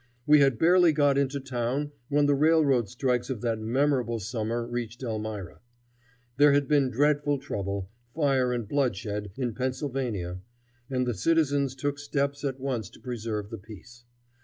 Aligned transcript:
We 0.25 0.39
had 0.39 0.57
barely 0.57 0.93
got 0.93 1.15
into 1.19 1.39
town 1.39 1.91
when 2.09 2.25
the 2.25 2.33
railroad 2.33 2.89
strikes 2.89 3.29
of 3.29 3.41
that 3.41 3.59
memorable 3.59 4.17
summer 4.17 4.65
reached 4.65 5.03
Elmira. 5.03 5.61
There 6.37 6.53
had 6.53 6.67
been 6.67 6.89
dreadful 6.89 7.37
trouble, 7.37 7.87
fire 8.15 8.51
and 8.51 8.67
bloodshed, 8.67 9.29
in 9.37 9.53
Pennsylvania, 9.53 10.41
and 10.89 11.05
the 11.05 11.13
citizens 11.13 11.75
took 11.75 11.99
steps 11.99 12.43
at 12.43 12.59
once 12.59 12.89
to 12.89 12.99
preserve 12.99 13.51
the 13.51 13.59
peace. 13.59 14.03